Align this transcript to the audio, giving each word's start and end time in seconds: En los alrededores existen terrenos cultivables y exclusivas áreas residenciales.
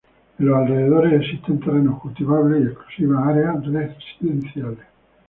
En 0.39 0.47
los 0.47 0.57
alrededores 0.57 1.13
existen 1.21 1.59
terrenos 1.59 2.01
cultivables 2.01 2.63
y 2.63 2.67
exclusivas 2.69 3.23
áreas 3.27 3.63
residenciales. 3.63 4.87